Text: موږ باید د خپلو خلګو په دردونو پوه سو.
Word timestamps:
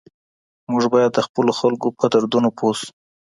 موږ 0.71 0.83
باید 0.93 1.11
د 1.13 1.19
خپلو 1.27 1.51
خلګو 1.59 1.89
په 1.99 2.05
دردونو 2.13 2.49
پوه 2.57 2.73
سو. 2.79 2.89